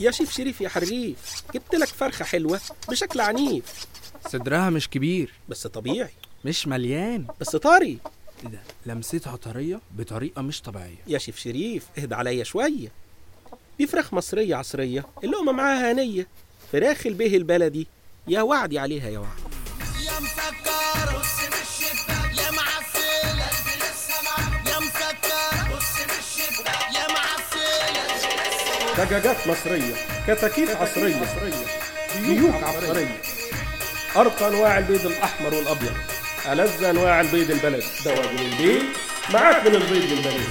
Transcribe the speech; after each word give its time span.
يا 0.00 0.10
شيف 0.10 0.32
شريف 0.32 0.60
يا 0.60 0.68
حريف 0.68 1.42
جبت 1.54 1.74
لك 1.74 1.88
فرخة 1.88 2.24
حلوة 2.24 2.60
بشكل 2.88 3.20
عنيف. 3.20 3.86
صدرها 4.28 4.70
مش 4.70 4.88
كبير. 4.88 5.32
بس 5.48 5.66
طبيعي. 5.66 6.10
مش 6.44 6.66
مليان. 6.66 7.26
بس 7.40 7.56
طري. 7.56 7.98
إيه 8.42 8.48
ده؟ 8.48 8.60
لمستها 8.86 9.36
طرية 9.36 9.80
بطريقة 9.90 10.42
مش 10.42 10.62
طبيعية. 10.62 10.96
يا 11.06 11.18
شيف 11.18 11.38
شريف 11.38 11.86
اهدى 11.98 12.14
عليا 12.14 12.44
شوية. 12.44 12.88
دي 13.78 13.86
فراخ 13.86 14.14
مصرية 14.14 14.56
عصرية 14.56 15.04
اللقمة 15.24 15.52
معاها 15.52 15.92
هنية. 15.92 16.26
فراخ 16.72 17.06
البيه 17.06 17.36
البلدي 17.36 17.86
يا 18.28 18.42
وعدي 18.42 18.78
عليها 18.78 19.08
يا 19.08 19.18
وعد 19.18 19.38
يا 20.04 20.20
مسكر 20.20 21.07
دجاجات 28.98 29.46
مصرية 29.46 29.94
كتاكيت 30.26 30.70
عصرية 30.70 31.14
ديوك 32.26 32.54
عبقرية 32.54 33.16
أرقى 34.16 34.48
أنواع 34.48 34.78
البيض 34.78 35.06
الأحمر 35.06 35.54
والأبيض. 35.54 35.94
ألذ 36.52 36.84
أنواع 36.84 37.20
البيض 37.20 37.50
البلدي. 37.50 37.86
دواجن 38.04 38.38
البيض 38.38 38.82
معاك 39.30 39.66
من 39.66 39.74
البيض 39.74 40.12
البلدي. 40.12 40.44